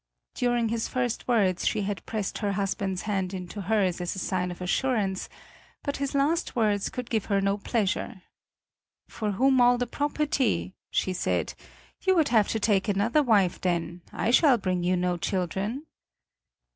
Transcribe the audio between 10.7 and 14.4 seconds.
she said. "You would have to take another wife then; I